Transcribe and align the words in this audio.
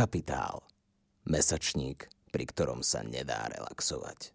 Kapitál. 0.00 0.64
Mesačník, 1.28 2.08
pri 2.32 2.48
ktorom 2.48 2.80
sa 2.80 3.04
nedá 3.04 3.44
relaxovať. 3.52 4.32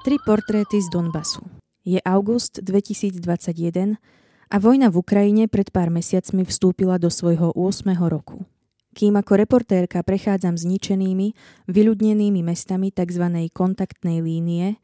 Tri 0.00 0.16
portréty 0.24 0.80
z 0.80 0.88
Donbasu. 0.88 1.63
Je 1.84 2.00
august 2.00 2.64
2021 2.64 4.00
a 4.48 4.56
vojna 4.56 4.88
v 4.88 5.04
Ukrajine 5.04 5.52
pred 5.52 5.68
pár 5.68 5.92
mesiacmi 5.92 6.48
vstúpila 6.48 6.96
do 6.96 7.12
svojho 7.12 7.52
8. 7.52 7.92
roku. 8.08 8.48
Kým 8.96 9.20
ako 9.20 9.36
reportérka 9.36 10.00
prechádzam 10.00 10.56
zničenými, 10.56 11.36
vyľudnenými 11.68 12.40
mestami 12.40 12.88
tzv. 12.88 13.52
kontaktnej 13.52 14.24
línie, 14.24 14.80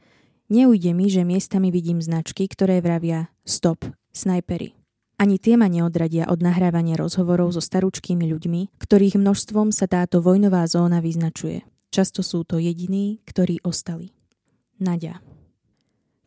neujde 0.53 0.93
mi, 0.93 1.09
že 1.09 1.25
miestami 1.25 1.73
vidím 1.73 2.05
značky, 2.05 2.45
ktoré 2.45 2.85
vravia 2.85 3.33
stop, 3.49 3.89
snajpery. 4.13 4.77
Ani 5.17 5.41
tie 5.41 5.57
ma 5.57 5.73
neodradia 5.73 6.29
od 6.29 6.45
nahrávania 6.45 7.01
rozhovorov 7.01 7.57
so 7.57 7.65
starúčkými 7.65 8.29
ľuďmi, 8.29 8.77
ktorých 8.77 9.17
množstvom 9.17 9.73
sa 9.73 9.89
táto 9.89 10.21
vojnová 10.21 10.69
zóna 10.69 11.01
vyznačuje. 11.01 11.65
Často 11.89 12.21
sú 12.21 12.45
to 12.45 12.61
jediní, 12.61 13.25
ktorí 13.25 13.65
ostali. 13.65 14.13
Nadia. 14.77 15.25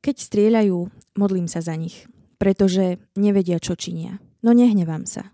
Keď 0.04 0.20
strieľajú, 0.20 0.92
modlím 1.16 1.48
sa 1.48 1.64
za 1.64 1.80
nich, 1.80 2.12
pretože 2.36 3.00
nevedia, 3.16 3.56
čo 3.56 3.80
činia. 3.80 4.20
No 4.44 4.52
nehnevám 4.52 5.08
sa. 5.08 5.32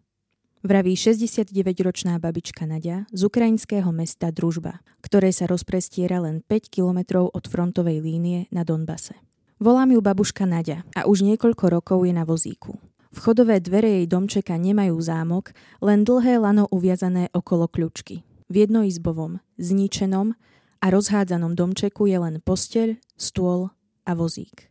Vraví 0.62 0.94
69-ročná 0.94 2.22
babička 2.22 2.70
Nadia 2.70 3.10
z 3.10 3.26
ukrajinského 3.26 3.90
mesta 3.90 4.30
Družba, 4.30 4.86
ktoré 5.02 5.34
sa 5.34 5.50
rozprestiera 5.50 6.22
len 6.22 6.46
5 6.46 6.70
kilometrov 6.70 7.34
od 7.34 7.50
frontovej 7.50 7.98
línie 7.98 8.46
na 8.54 8.62
Donbase. 8.62 9.18
Volám 9.58 9.90
ju 9.90 10.06
babuška 10.06 10.46
Nadia 10.46 10.86
a 10.94 11.10
už 11.10 11.26
niekoľko 11.26 11.66
rokov 11.82 12.06
je 12.06 12.14
na 12.14 12.22
vozíku. 12.22 12.78
Vchodové 13.10 13.58
dvere 13.66 13.90
jej 13.90 14.06
domčeka 14.06 14.54
nemajú 14.54 15.02
zámok, 15.02 15.50
len 15.82 16.06
dlhé 16.06 16.38
lano 16.38 16.70
uviazané 16.70 17.34
okolo 17.34 17.66
kľúčky. 17.66 18.22
V 18.54 18.70
jednoizbovom, 18.70 19.42
zničenom 19.58 20.38
a 20.78 20.86
rozhádzanom 20.94 21.58
domčeku 21.58 22.06
je 22.06 22.22
len 22.22 22.38
posteľ, 22.46 23.02
stôl 23.18 23.74
a 24.06 24.12
vozík. 24.14 24.69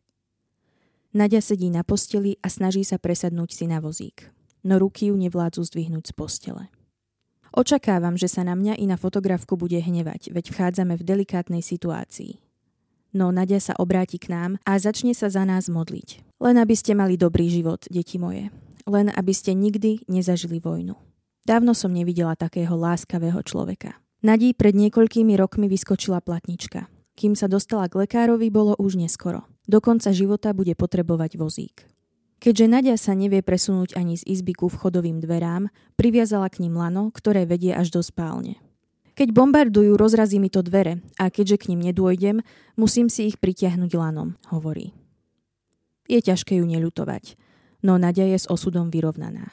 Nadia 1.19 1.43
sedí 1.43 1.67
na 1.67 1.83
posteli 1.83 2.39
a 2.39 2.47
snaží 2.47 2.87
sa 2.87 2.95
presadnúť 2.95 3.51
si 3.51 3.67
na 3.67 3.83
vozík, 3.83 4.31
no 4.63 4.79
ruky 4.79 5.11
ju 5.11 5.19
nevládzu 5.19 5.67
zdvihnúť 5.67 6.07
z 6.07 6.13
postele. 6.15 6.65
Očakávam, 7.51 8.15
že 8.15 8.31
sa 8.31 8.47
na 8.47 8.55
mňa 8.55 8.79
i 8.79 8.87
na 8.87 8.95
fotografku 8.95 9.59
bude 9.59 9.83
hnevať, 9.83 10.31
veď 10.31 10.55
vchádzame 10.55 10.95
v 10.95 11.03
delikátnej 11.03 11.59
situácii. 11.59 12.39
No 13.11 13.35
Nadia 13.35 13.59
sa 13.59 13.75
obráti 13.83 14.23
k 14.23 14.31
nám 14.31 14.63
a 14.63 14.79
začne 14.79 15.11
sa 15.11 15.27
za 15.27 15.43
nás 15.43 15.67
modliť. 15.67 16.39
Len 16.39 16.55
aby 16.55 16.79
ste 16.79 16.95
mali 16.95 17.19
dobrý 17.19 17.51
život, 17.51 17.83
deti 17.91 18.15
moje. 18.15 18.55
Len 18.87 19.11
aby 19.11 19.35
ste 19.35 19.59
nikdy 19.59 20.07
nezažili 20.07 20.63
vojnu. 20.63 20.95
Dávno 21.43 21.75
som 21.75 21.91
nevidela 21.91 22.39
takého 22.39 22.79
láskavého 22.79 23.43
človeka. 23.43 23.99
Nadí 24.23 24.55
pred 24.55 24.79
niekoľkými 24.79 25.35
rokmi 25.35 25.67
vyskočila 25.67 26.23
platnička. 26.23 26.87
Kým 27.19 27.35
sa 27.35 27.51
dostala 27.51 27.91
k 27.91 28.07
lekárovi, 28.07 28.47
bolo 28.47 28.79
už 28.79 28.95
neskoro. 28.95 29.43
Do 29.67 29.83
konca 29.83 30.15
života 30.15 30.55
bude 30.55 30.79
potrebovať 30.79 31.35
vozík. 31.35 31.91
Keďže 32.39 32.67
Nadia 32.71 32.95
sa 32.95 33.19
nevie 33.19 33.43
presunúť 33.43 33.99
ani 33.99 34.15
z 34.15 34.23
izby 34.39 34.55
ku 34.55 34.71
vchodovým 34.71 35.19
dverám, 35.19 35.67
priviazala 35.99 36.47
k 36.47 36.63
ním 36.63 36.79
lano, 36.79 37.11
ktoré 37.11 37.43
vedie 37.43 37.75
až 37.75 37.91
do 37.91 37.99
spálne. 37.99 38.63
Keď 39.19 39.35
bombardujú, 39.35 39.99
rozrazí 39.99 40.39
mi 40.39 40.47
to 40.47 40.63
dvere 40.63 41.03
a 41.19 41.27
keďže 41.27 41.67
k 41.67 41.75
ním 41.75 41.91
nedôjdem, 41.91 42.47
musím 42.79 43.11
si 43.11 43.27
ich 43.27 43.43
pritiahnuť 43.43 43.91
lanom, 43.99 44.39
hovorí. 44.55 44.95
Je 46.07 46.23
ťažké 46.23 46.63
ju 46.63 46.65
neľutovať, 46.71 47.35
no 47.83 47.99
Nadia 47.99 48.31
je 48.31 48.39
s 48.39 48.47
osudom 48.47 48.95
vyrovnaná. 48.95 49.51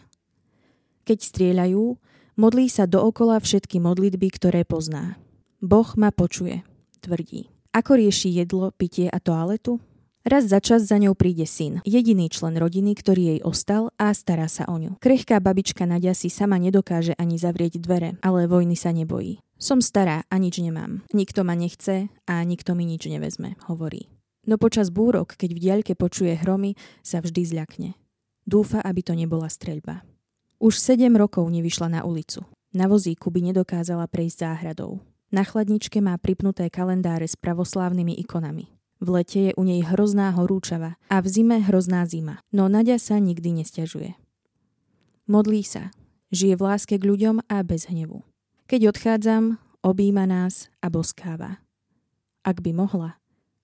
Keď 1.10 1.18
strieľajú, 1.18 1.98
Modlí 2.36 2.68
sa 2.68 2.84
dookola 2.84 3.40
všetky 3.40 3.80
modlitby, 3.80 4.28
ktoré 4.28 4.68
pozná. 4.68 5.16
Boh 5.64 5.88
ma 5.96 6.12
počuje, 6.12 6.68
tvrdí. 7.00 7.55
Ako 7.76 8.00
rieši 8.00 8.32
jedlo, 8.32 8.72
pitie 8.72 9.12
a 9.12 9.20
toaletu? 9.20 9.84
Raz 10.24 10.48
za 10.48 10.64
čas 10.64 10.88
za 10.88 10.96
ňou 10.96 11.12
príde 11.12 11.44
syn, 11.44 11.84
jediný 11.84 12.32
člen 12.32 12.56
rodiny, 12.56 12.96
ktorý 12.96 13.36
jej 13.36 13.40
ostal 13.44 13.92
a 14.00 14.16
stará 14.16 14.48
sa 14.48 14.64
o 14.72 14.80
ňu. 14.80 14.96
Krehká 15.04 15.44
babička 15.44 15.84
Nadia 15.84 16.16
si 16.16 16.32
sama 16.32 16.56
nedokáže 16.56 17.20
ani 17.20 17.36
zavrieť 17.36 17.84
dvere, 17.84 18.16
ale 18.24 18.48
vojny 18.48 18.80
sa 18.80 18.96
nebojí. 18.96 19.44
Som 19.60 19.84
stará 19.84 20.24
a 20.32 20.36
nič 20.40 20.64
nemám. 20.64 21.04
Nikto 21.12 21.44
ma 21.44 21.52
nechce 21.60 22.08
a 22.24 22.40
nikto 22.48 22.80
mi 22.80 22.88
nič 22.88 23.12
nevezme, 23.12 23.60
hovorí. 23.68 24.08
No 24.48 24.56
počas 24.56 24.88
búrok, 24.88 25.36
keď 25.36 25.52
v 25.52 25.60
diaľke 25.60 25.94
počuje 26.00 26.32
hromy, 26.32 26.80
sa 27.04 27.20
vždy 27.20 27.44
zľakne. 27.44 28.00
Dúfa, 28.48 28.80
aby 28.88 29.04
to 29.04 29.12
nebola 29.20 29.52
streľba. 29.52 30.00
Už 30.64 30.80
sedem 30.80 31.20
rokov 31.20 31.44
nevyšla 31.52 32.00
na 32.00 32.02
ulicu. 32.08 32.48
Na 32.72 32.88
vozíku 32.88 33.28
by 33.36 33.52
nedokázala 33.52 34.08
prejsť 34.08 34.48
záhradou. 34.48 35.04
Na 35.34 35.42
chladničke 35.42 36.02
má 36.02 36.18
pripnuté 36.22 36.70
kalendáre 36.70 37.26
s 37.26 37.34
pravoslávnymi 37.38 38.14
ikonami. 38.22 38.70
V 39.04 39.08
lete 39.12 39.40
je 39.50 39.52
u 39.58 39.64
nej 39.68 39.84
hrozná 39.84 40.32
horúčava 40.34 40.96
a 41.12 41.20
v 41.20 41.28
zime 41.28 41.60
hrozná 41.60 42.08
zima, 42.08 42.40
no 42.50 42.72
Nadia 42.72 42.96
sa 42.96 43.20
nikdy 43.20 43.62
nestiažuje. 43.62 44.16
Modlí 45.26 45.66
sa, 45.66 45.92
žije 46.30 46.56
v 46.56 46.62
láske 46.62 46.96
k 46.96 47.04
ľuďom 47.04 47.44
a 47.50 47.58
bez 47.66 47.90
hnevu. 47.92 48.24
Keď 48.70 48.94
odchádzam, 48.94 49.58
objíma 49.82 50.26
nás 50.26 50.70
a 50.82 50.90
boskáva. 50.90 51.62
Ak 52.46 52.62
by 52.62 52.72
mohla, 52.78 53.18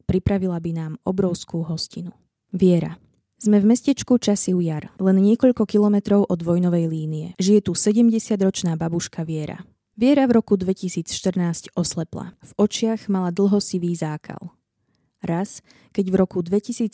pripravila 0.10 0.58
by 0.58 0.72
nám 0.74 0.94
obrovskú 1.06 1.64
hostinu. 1.64 2.12
Viera. 2.52 2.98
Sme 3.42 3.58
v 3.58 3.74
mestečku 3.74 4.22
Časiu 4.22 4.62
Jar, 4.62 4.94
len 5.02 5.18
niekoľko 5.18 5.66
kilometrov 5.66 6.30
od 6.30 6.46
vojnovej 6.46 6.86
línie. 6.86 7.28
Žije 7.42 7.66
tu 7.66 7.74
70-ročná 7.74 8.78
babuška 8.78 9.26
Viera. 9.26 9.66
Viera 10.02 10.26
v 10.26 10.34
roku 10.34 10.58
2014 10.58 11.78
oslepla. 11.78 12.34
V 12.42 12.52
očiach 12.58 13.06
mala 13.06 13.30
dlhosivý 13.30 13.94
zákal. 13.94 14.50
Raz, 15.22 15.62
keď 15.94 16.06
v 16.10 16.16
roku 16.18 16.42
2014 16.42 16.90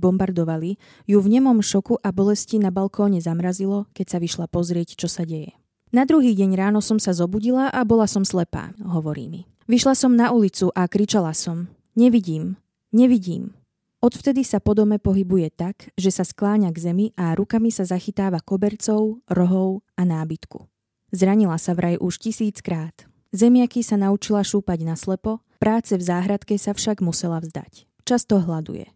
bombardovali, 0.00 0.80
ju 1.04 1.20
v 1.20 1.28
nemom 1.28 1.60
šoku 1.60 2.00
a 2.00 2.08
bolesti 2.08 2.56
na 2.56 2.72
balkóne 2.72 3.20
zamrazilo, 3.20 3.84
keď 3.92 4.16
sa 4.16 4.18
vyšla 4.24 4.48
pozrieť, 4.48 4.96
čo 4.96 5.12
sa 5.12 5.28
deje. 5.28 5.52
Na 5.92 6.08
druhý 6.08 6.32
deň 6.32 6.56
ráno 6.56 6.80
som 6.80 6.96
sa 6.96 7.12
zobudila 7.12 7.68
a 7.68 7.84
bola 7.84 8.08
som 8.08 8.24
slepá, 8.24 8.72
hovorí 8.80 9.28
mi. 9.28 9.44
Vyšla 9.68 9.92
som 9.92 10.16
na 10.16 10.32
ulicu 10.32 10.72
a 10.72 10.88
kričala 10.88 11.36
som. 11.36 11.68
Nevidím, 12.00 12.56
nevidím. 12.96 13.52
Odvtedy 14.00 14.40
sa 14.40 14.56
po 14.56 14.72
dome 14.72 14.96
pohybuje 14.96 15.52
tak, 15.52 15.92
že 16.00 16.08
sa 16.08 16.24
skláňa 16.24 16.72
k 16.72 16.80
zemi 16.80 17.06
a 17.12 17.36
rukami 17.36 17.68
sa 17.68 17.84
zachytáva 17.84 18.40
kobercov, 18.40 19.20
rohov 19.28 19.84
a 20.00 20.08
nábytku. 20.08 20.77
Zranila 21.08 21.56
sa 21.56 21.72
vraj 21.72 21.96
už 21.96 22.20
tisíckrát. 22.20 23.08
Zemiaky 23.32 23.80
sa 23.84 23.96
naučila 23.96 24.44
šúpať 24.44 24.84
na 24.84 24.96
slepo, 24.96 25.40
práce 25.60 25.96
v 25.96 26.04
záhradke 26.04 26.56
sa 26.56 26.72
však 26.76 27.00
musela 27.00 27.40
vzdať. 27.40 27.88
Často 28.04 28.40
hľaduje. 28.40 28.88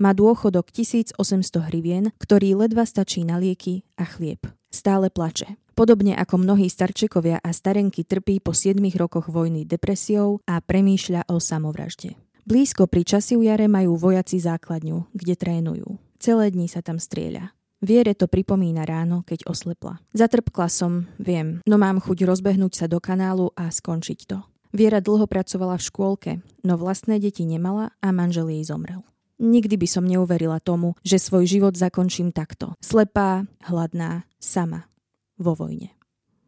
Má 0.00 0.16
dôchodok 0.16 0.72
1800 0.72 1.20
hrivien, 1.68 2.04
ktorý 2.20 2.56
ledva 2.58 2.88
stačí 2.88 3.24
na 3.24 3.36
lieky 3.36 3.84
a 3.96 4.08
chlieb. 4.08 4.44
Stále 4.72 5.12
plače. 5.12 5.60
Podobne 5.72 6.12
ako 6.16 6.40
mnohí 6.40 6.68
starčekovia 6.68 7.40
a 7.40 7.48
starenky 7.52 8.04
trpí 8.04 8.40
po 8.44 8.52
7 8.52 8.76
rokoch 8.96 9.32
vojny 9.32 9.64
depresiou 9.64 10.40
a 10.44 10.60
premýšľa 10.60 11.32
o 11.32 11.40
samovražde. 11.40 12.16
Blízko 12.44 12.90
pri 12.90 13.06
Časiujare 13.06 13.70
majú 13.70 13.96
vojaci 13.96 14.42
základňu, 14.42 15.14
kde 15.14 15.34
trénujú. 15.38 15.96
Celé 16.20 16.50
dni 16.50 16.66
sa 16.68 16.82
tam 16.84 16.98
strieľa. 16.98 17.54
Viere 17.82 18.14
to 18.14 18.30
pripomína 18.30 18.86
ráno, 18.86 19.26
keď 19.26 19.50
oslepla. 19.50 19.98
Zatrpkla 20.14 20.70
som, 20.70 21.10
viem, 21.18 21.58
no 21.66 21.82
mám 21.82 21.98
chuť 21.98 22.22
rozbehnúť 22.22 22.78
sa 22.78 22.86
do 22.86 23.02
kanálu 23.02 23.50
a 23.58 23.74
skončiť 23.74 24.20
to. 24.30 24.38
Viera 24.70 25.02
dlho 25.02 25.26
pracovala 25.26 25.74
v 25.76 25.86
škôlke, 25.90 26.32
no 26.62 26.78
vlastné 26.78 27.18
deti 27.18 27.42
nemala 27.42 27.90
a 27.98 28.14
manžel 28.14 28.54
jej 28.54 28.62
zomrel. 28.62 29.02
Nikdy 29.42 29.74
by 29.74 29.88
som 29.90 30.06
neuverila 30.06 30.62
tomu, 30.62 30.94
že 31.02 31.18
svoj 31.18 31.50
život 31.50 31.74
zakončím 31.74 32.30
takto. 32.30 32.78
Slepá, 32.78 33.50
hladná, 33.66 34.30
sama. 34.38 34.86
Vo 35.34 35.58
vojne. 35.58 35.90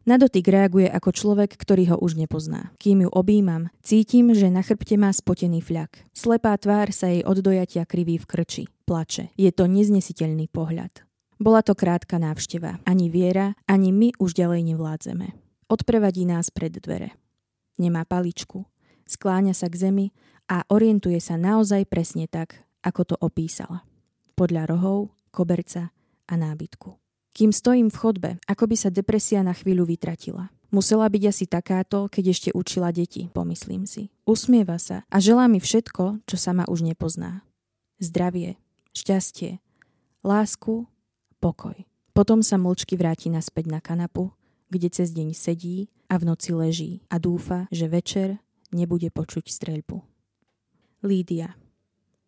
Na 0.07 0.15
dotyk 0.15 0.47
reaguje 0.47 0.87
ako 0.87 1.11
človek, 1.11 1.59
ktorý 1.59 1.91
ho 1.91 1.97
už 1.99 2.15
nepozná. 2.15 2.71
Kým 2.79 3.03
ju 3.03 3.09
objímam, 3.11 3.73
cítim, 3.83 4.31
že 4.31 4.47
na 4.47 4.63
chrbte 4.63 4.95
má 4.95 5.11
spotený 5.11 5.59
fľak. 5.59 6.07
Slepá 6.15 6.55
tvár 6.55 6.95
sa 6.95 7.11
jej 7.11 7.27
od 7.27 7.43
dojatia 7.43 7.83
kriví 7.83 8.15
v 8.21 8.29
krči. 8.29 8.63
Plače. 8.85 9.35
Je 9.35 9.51
to 9.51 9.67
neznesiteľný 9.67 10.47
pohľad. 10.47 11.03
Bola 11.35 11.59
to 11.59 11.75
krátka 11.75 12.15
návšteva. 12.15 12.79
Ani 12.87 13.11
viera, 13.11 13.59
ani 13.67 13.91
my 13.91 14.15
už 14.15 14.35
ďalej 14.35 14.71
nevládzeme. 14.71 15.35
Odprevadí 15.67 16.23
nás 16.23 16.47
pred 16.47 16.71
dvere. 16.71 17.11
Nemá 17.75 18.07
paličku. 18.07 18.63
Skláňa 19.03 19.51
sa 19.51 19.67
k 19.67 19.75
zemi 19.75 20.07
a 20.47 20.63
orientuje 20.71 21.19
sa 21.19 21.35
naozaj 21.35 21.89
presne 21.91 22.31
tak, 22.31 22.63
ako 22.85 23.01
to 23.03 23.15
opísala. 23.19 23.83
Podľa 24.39 24.71
rohov, 24.71 25.11
koberca 25.33 25.91
a 26.25 26.33
nábytku. 26.39 26.95
Kým 27.35 27.51
stojím 27.51 27.91
v 27.91 27.99
chodbe, 27.99 28.31
ako 28.47 28.71
by 28.71 28.75
sa 28.79 28.87
depresia 28.87 29.43
na 29.43 29.51
chvíľu 29.51 29.83
vytratila. 29.83 30.47
Musela 30.71 31.11
byť 31.11 31.23
asi 31.27 31.45
takáto, 31.51 32.07
keď 32.07 32.31
ešte 32.31 32.49
učila 32.55 32.95
deti, 32.95 33.27
pomyslím 33.31 33.83
si. 33.83 34.07
Usmieva 34.23 34.79
sa 34.79 35.03
a 35.11 35.17
želá 35.19 35.51
mi 35.51 35.59
všetko, 35.59 36.23
čo 36.23 36.35
sama 36.39 36.63
už 36.71 36.87
nepozná. 36.87 37.43
Zdravie, 37.99 38.55
šťastie, 38.95 39.59
lásku, 40.23 40.87
pokoj. 41.45 41.77
Potom 42.17 42.41
sa 42.41 42.57
mlčky 42.57 42.97
vráti 42.97 43.29
naspäť 43.29 43.69
na 43.69 43.77
kanapu, 43.77 44.33
kde 44.73 44.89
cez 44.89 45.13
deň 45.13 45.37
sedí 45.37 45.93
a 46.09 46.17
v 46.17 46.25
noci 46.25 46.57
leží 46.57 46.91
a 47.13 47.21
dúfa, 47.21 47.69
že 47.69 47.85
večer 47.85 48.41
nebude 48.73 49.13
počuť 49.13 49.45
streľbu. 49.45 50.01
Lídia 51.05 51.53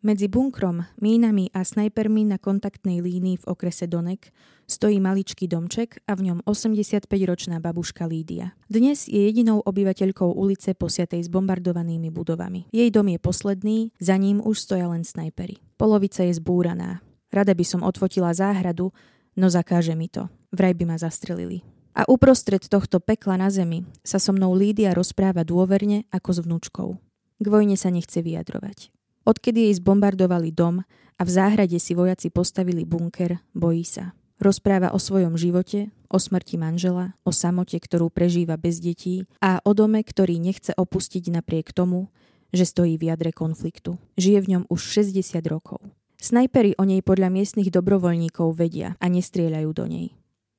medzi 0.06 0.30
bunkrom, 0.30 0.86
mínami 1.02 1.50
a 1.58 1.66
snajpermi 1.66 2.30
na 2.30 2.38
kontaktnej 2.38 3.02
línii 3.02 3.42
v 3.42 3.48
okrese 3.50 3.90
Donek 3.90 4.30
stojí 4.69 5.02
maličký 5.02 5.50
domček 5.50 6.06
a 6.06 6.13
v 6.13 6.31
ňom 6.31 6.46
85-ročná 6.46 7.58
babuška 7.58 8.06
Lídia. 8.06 8.54
Dnes 8.70 9.10
je 9.10 9.18
jedinou 9.18 9.66
obyvateľkou 9.66 10.38
ulice 10.38 10.78
posiatej 10.78 11.25
zbombardovanými 11.25 12.13
budovami. 12.13 12.70
Jej 12.70 12.94
dom 12.94 13.10
je 13.10 13.20
posledný, 13.20 13.78
za 13.98 14.16
ním 14.22 14.38
už 14.38 14.70
stoja 14.70 14.86
len 14.86 15.02
snajpery. 15.02 15.58
Polovica 15.81 16.22
je 16.22 16.38
zbúraná. 16.38 17.02
Rada 17.38 17.54
by 17.54 17.62
som 17.62 17.86
odfotila 17.86 18.34
záhradu, 18.34 18.89
no 19.38 19.45
zakáže 19.54 19.94
mi 19.94 20.10
to. 20.10 20.25
Vraj 20.50 20.74
by 20.74 20.89
ma 20.89 20.98
zastrelili. 20.98 21.62
A 21.94 22.01
uprostred 22.10 22.66
tohto 22.66 22.98
pekla 22.98 23.38
na 23.38 23.54
zemi 23.54 23.86
sa 24.01 24.18
so 24.18 24.34
mnou 24.34 24.57
Lídia 24.57 24.98
rozpráva 24.98 25.45
dôverne 25.45 26.10
ako 26.10 26.30
s 26.34 26.39
vnúčkou. 26.42 26.89
K 27.38 27.45
vojne 27.45 27.78
sa 27.78 27.94
nechce 27.94 28.25
vyjadrovať. 28.25 28.89
Odkedy 29.30 29.69
jej 29.69 29.78
zbombardovali 29.78 30.50
dom 30.50 30.81
a 31.18 31.22
v 31.22 31.30
záhrade 31.30 31.78
si 31.78 31.94
vojaci 31.94 32.34
postavili 32.34 32.81
bunker, 32.89 33.38
bojí 33.54 33.86
sa. 33.86 34.18
Rozpráva 34.42 34.94
o 34.94 35.00
svojom 35.01 35.38
živote, 35.38 35.94
o 36.10 36.18
smrti 36.18 36.57
manžela, 36.57 37.13
o 37.22 37.30
samote, 37.30 37.78
ktorú 37.78 38.10
prežíva 38.10 38.57
bez 38.57 38.81
detí 38.81 39.30
a 39.45 39.62
o 39.62 39.78
dome, 39.78 40.01
ktorý 40.01 40.42
nechce 40.42 40.74
opustiť 40.74 41.30
napriek 41.30 41.69
tomu, 41.69 42.10
že 42.50 42.66
stojí 42.66 42.98
v 42.98 43.13
jadre 43.13 43.30
konfliktu. 43.30 44.01
Žije 44.18 44.39
v 44.42 44.50
ňom 44.57 44.63
už 44.74 45.06
60 45.06 45.38
rokov. 45.50 45.81
Snajpery 46.18 46.74
o 46.81 46.84
nej 46.84 47.06
podľa 47.06 47.30
miestnych 47.30 47.69
dobrovoľníkov 47.69 48.58
vedia 48.58 48.98
a 48.98 49.06
nestrieľajú 49.06 49.69
do 49.74 49.86
nej. 49.86 50.08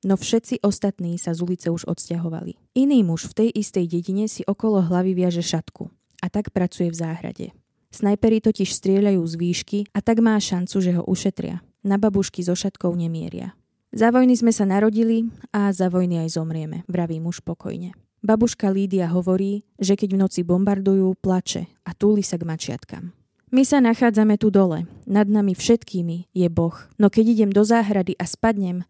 No 0.07 0.15
všetci 0.15 0.63
ostatní 0.63 1.19
sa 1.19 1.35
z 1.35 1.43
ulice 1.43 1.67
už 1.67 1.83
odsťahovali. 1.83 2.55
Iný 2.79 3.03
muž 3.03 3.27
v 3.27 3.43
tej 3.43 3.49
istej 3.51 3.91
dedine 3.91 4.31
si 4.31 4.47
okolo 4.47 4.79
hlavy 4.79 5.11
viaže 5.11 5.43
šatku 5.43 5.91
a 6.23 6.31
tak 6.31 6.55
pracuje 6.55 6.87
v 6.87 6.99
záhrade. 6.99 7.47
Snajperi 7.91 8.39
totiž 8.39 8.71
strieľajú 8.71 9.19
z 9.19 9.35
výšky 9.35 9.79
a 9.91 9.99
tak 9.99 10.23
má 10.23 10.39
šancu, 10.39 10.77
že 10.79 10.95
ho 10.95 11.03
ušetria. 11.03 11.59
Na 11.83 11.99
babušky 11.99 12.39
so 12.39 12.55
šatkou 12.55 12.95
nemieria. 12.95 13.57
Za 13.91 14.13
vojny 14.13 14.37
sme 14.37 14.53
sa 14.53 14.63
narodili 14.63 15.27
a 15.49 15.73
za 15.73 15.89
vojny 15.89 16.21
aj 16.23 16.37
zomrieme, 16.37 16.85
vraví 16.85 17.17
muž 17.17 17.41
pokojne. 17.41 17.97
Babuška 18.21 18.69
Lídia 18.69 19.09
hovorí, 19.09 19.65
že 19.79 19.95
keď 19.97 20.09
v 20.15 20.21
noci 20.21 20.41
bombardujú, 20.45 21.17
plače 21.17 21.67
a 21.87 21.95
túli 21.95 22.21
sa 22.21 22.37
k 22.37 22.45
mačiatkam. 22.45 23.15
My 23.49 23.65
sa 23.65 23.81
nachádzame 23.81 24.37
tu 24.37 24.53
dole, 24.53 24.85
nad 25.09 25.25
nami 25.25 25.57
všetkými 25.57 26.29
je 26.37 26.47
Boh, 26.53 26.77
no 27.01 27.09
keď 27.09 27.25
idem 27.33 27.49
do 27.49 27.65
záhrady 27.65 28.13
a 28.21 28.29
spadnem, 28.29 28.85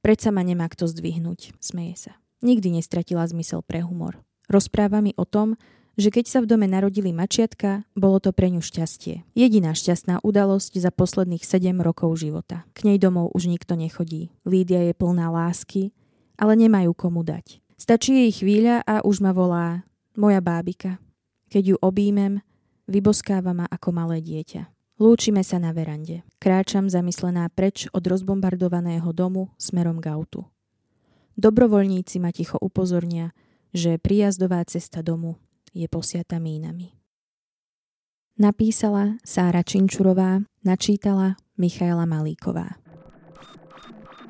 predsa 0.00 0.32
ma 0.32 0.40
nemá 0.40 0.72
kto 0.72 0.88
zdvihnúť, 0.88 1.52
smeje 1.60 2.08
sa. 2.08 2.12
Nikdy 2.40 2.80
nestratila 2.80 3.28
zmysel 3.28 3.60
pre 3.60 3.84
humor. 3.84 4.16
Rozpráva 4.48 5.04
mi 5.04 5.12
o 5.20 5.28
tom, 5.28 5.60
že 6.00 6.08
keď 6.08 6.24
sa 6.32 6.38
v 6.40 6.48
dome 6.48 6.64
narodili 6.64 7.12
mačiatka, 7.12 7.84
bolo 7.92 8.24
to 8.24 8.32
pre 8.32 8.48
ňu 8.48 8.64
šťastie. 8.64 9.20
Jediná 9.36 9.76
šťastná 9.76 10.24
udalosť 10.24 10.80
za 10.80 10.88
posledných 10.88 11.44
7 11.44 11.76
rokov 11.84 12.16
života. 12.24 12.64
K 12.72 12.88
nej 12.88 12.96
domov 12.96 13.36
už 13.36 13.52
nikto 13.52 13.76
nechodí. 13.76 14.32
Lídia 14.48 14.80
je 14.80 14.96
plná 14.96 15.28
lásky, 15.28 15.92
ale 16.40 16.56
nemajú 16.56 16.96
komu 16.96 17.20
dať. 17.20 17.60
Stačí 17.76 18.16
jej 18.16 18.32
chvíľa 18.32 18.80
a 18.88 19.04
už 19.04 19.20
ma 19.20 19.36
volá 19.36 19.84
moja 20.16 20.40
bábika. 20.40 20.96
Keď 21.52 21.62
ju 21.74 21.76
objímem, 21.84 22.40
vyboskáva 22.90 23.54
ma 23.54 23.66
ako 23.70 23.94
malé 23.94 24.18
dieťa. 24.18 24.66
Lúčime 25.00 25.40
sa 25.40 25.56
na 25.56 25.72
verande. 25.72 26.26
Kráčam 26.36 26.92
zamyslená 26.92 27.48
preč 27.48 27.88
od 27.96 28.04
rozbombardovaného 28.04 29.08
domu 29.16 29.48
smerom 29.56 29.96
k 29.96 30.12
autu. 30.12 30.44
Dobrovoľníci 31.40 32.20
ma 32.20 32.34
ticho 32.34 32.60
upozornia, 32.60 33.32
že 33.72 33.96
prijazdová 33.96 34.60
cesta 34.68 35.00
domu 35.00 35.40
je 35.72 35.88
posiata 35.88 36.36
mínami. 36.36 36.92
Napísala 38.36 39.16
Sára 39.24 39.64
Činčurová, 39.64 40.44
načítala 40.60 41.40
Michaela 41.56 42.04
Malíková. 42.04 42.76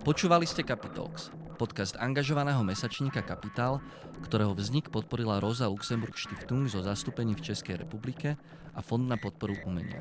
Počúvali 0.06 0.46
ste 0.46 0.62
Capitalx, 0.62 1.34
podcast 1.60 2.00
angažovaného 2.00 2.64
mesačníka 2.64 3.20
Kapitál, 3.20 3.84
ktorého 4.24 4.56
vznik 4.56 4.88
podporila 4.88 5.44
Rosa 5.44 5.68
Luxemburg 5.68 6.16
Stiftung 6.16 6.64
zo 6.64 6.80
zastúpení 6.80 7.36
v 7.36 7.52
Českej 7.52 7.84
republike 7.84 8.40
a 8.72 8.80
Fond 8.80 9.04
na 9.04 9.20
podporu 9.20 9.52
umenia. 9.68 10.00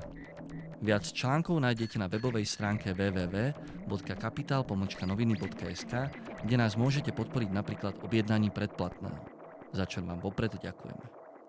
Viac 0.80 1.12
článkov 1.12 1.60
nájdete 1.60 2.00
na 2.00 2.08
webovej 2.08 2.48
stránke 2.48 2.96
www.kapital.noviny.sk, 2.96 5.94
kde 6.48 6.56
nás 6.56 6.80
môžete 6.80 7.12
podporiť 7.12 7.52
napríklad 7.52 8.00
objednaním 8.08 8.56
predplatného. 8.56 9.20
Za 9.76 9.84
čo 9.84 10.00
vám 10.00 10.24
vopred 10.24 10.56
ďakujeme. 10.56 11.19